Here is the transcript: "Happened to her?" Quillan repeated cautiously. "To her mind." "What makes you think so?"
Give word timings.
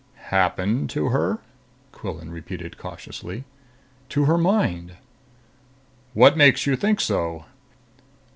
"Happened 0.31 0.89
to 0.97 1.09
her?" 1.09 1.37
Quillan 1.91 2.31
repeated 2.31 2.79
cautiously. 2.79 3.43
"To 4.09 4.25
her 4.25 4.35
mind." 4.39 4.93
"What 6.15 6.35
makes 6.35 6.65
you 6.65 6.75
think 6.75 6.99
so?" 6.99 7.45